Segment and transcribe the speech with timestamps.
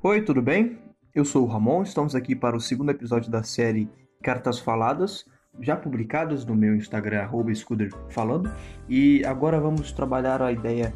[0.00, 0.78] Oi, tudo bem?
[1.12, 3.90] Eu sou o Ramon, estamos aqui para o segundo episódio da série
[4.22, 5.24] Cartas Faladas,
[5.58, 7.50] já publicadas no meu Instagram, arroba
[8.08, 8.48] Falando,
[8.88, 10.94] e agora vamos trabalhar a ideia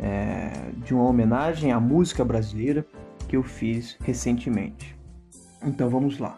[0.00, 2.84] é, de uma homenagem à música brasileira
[3.28, 4.98] que eu fiz recentemente.
[5.64, 6.36] Então vamos lá.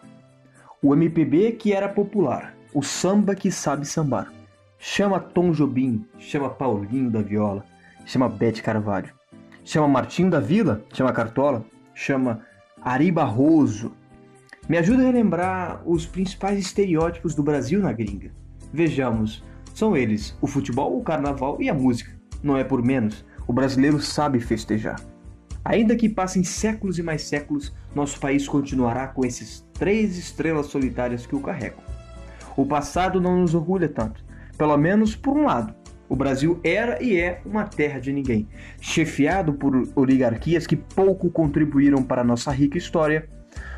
[0.79, 4.31] O MPB que era popular, o samba que sabe sambar.
[4.77, 7.65] Chama Tom Jobim, chama Paulinho da Viola,
[8.05, 9.22] chama Bete Carvalho
[9.63, 12.41] chama Martinho da Vila, chama Cartola, chama
[12.81, 13.91] Ari Barroso.
[14.67, 18.31] Me ajuda a relembrar os principais estereótipos do Brasil na gringa.
[18.71, 22.11] Vejamos, são eles o futebol, o carnaval e a música.
[22.41, 24.99] Não é por menos, o brasileiro sabe festejar.
[25.65, 31.25] Ainda que passem séculos e mais séculos, nosso país continuará com esses três estrelas solitárias
[31.25, 31.79] que o carregam.
[32.55, 34.23] O passado não nos orgulha tanto,
[34.57, 35.73] pelo menos por um lado.
[36.09, 38.47] O Brasil era e é uma terra de ninguém,
[38.79, 43.27] chefiado por oligarquias que pouco contribuíram para a nossa rica história.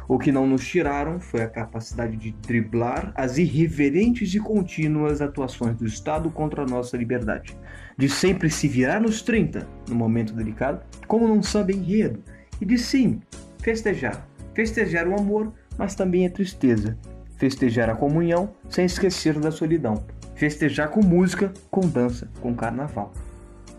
[0.07, 5.75] O que não nos tiraram foi a capacidade de driblar as irreverentes e contínuas atuações
[5.77, 7.57] do Estado contra a nossa liberdade,
[7.97, 12.23] de sempre se virar nos 30, no momento delicado, como num samba enredo,
[12.61, 13.19] e de sim
[13.59, 14.27] festejar.
[14.53, 16.97] Festejar o amor, mas também a tristeza.
[17.37, 20.03] Festejar a comunhão sem esquecer da solidão
[20.35, 23.13] festejar com música, com dança, com carnaval.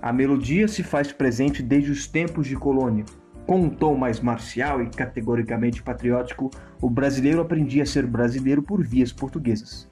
[0.01, 3.05] A melodia se faz presente desde os tempos de colônia.
[3.47, 8.85] Com um tom mais marcial e categoricamente patriótico, o brasileiro aprendia a ser brasileiro por
[8.85, 9.89] vias portuguesas.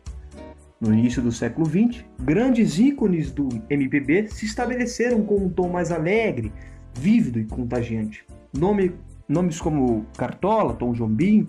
[0.81, 5.93] No início do século XX, grandes ícones do MPB se estabeleceram com um tom mais
[5.93, 6.53] alegre,
[6.95, 8.27] vívido e contagiante.
[8.53, 8.93] Nome,
[9.29, 11.49] nomes como Cartola, Tom Jobim,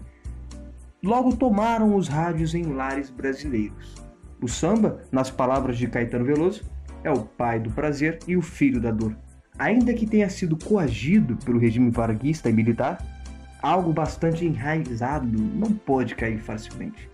[1.06, 3.94] logo tomaram os rádios em lares brasileiros.
[4.42, 6.64] O samba, nas palavras de Caetano Veloso,
[7.04, 9.16] é o pai do prazer e o filho da dor.
[9.58, 12.98] Ainda que tenha sido coagido pelo regime varguista e militar,
[13.62, 17.10] algo bastante enraizado não pode cair facilmente.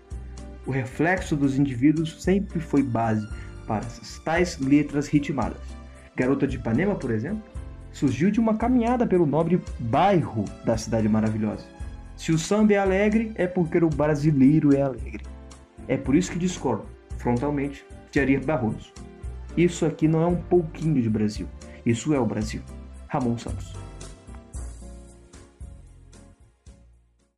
[0.66, 3.28] O reflexo dos indivíduos sempre foi base
[3.66, 5.60] para essas tais letras ritmadas.
[6.16, 7.42] Garota de Ipanema, por exemplo,
[7.92, 11.66] surgiu de uma caminhada pelo nobre bairro da cidade maravilhosa.
[12.22, 15.24] Se o samba é alegre, é porque o brasileiro é alegre.
[15.88, 16.84] É por isso que discordo
[17.18, 18.92] frontalmente de Arir Barroso.
[19.56, 21.48] Isso aqui não é um pouquinho de Brasil,
[21.84, 22.62] isso é o Brasil.
[23.08, 23.74] Ramon Santos.